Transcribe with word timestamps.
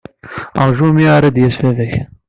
Ṛju 0.67 0.87
mi 0.95 1.05
ara 1.15 1.33
d-yas 1.35 1.57
baba-k. 1.63 1.93